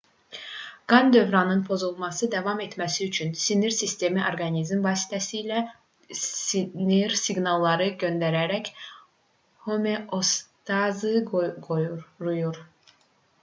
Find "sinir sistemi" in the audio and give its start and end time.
3.41-4.23